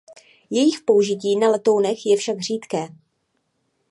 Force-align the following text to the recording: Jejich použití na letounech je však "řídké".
Jejich 0.49 0.81
použití 0.81 1.35
na 1.35 1.49
letounech 1.49 2.05
je 2.05 2.17
však 2.17 2.39
"řídké". 2.39 2.87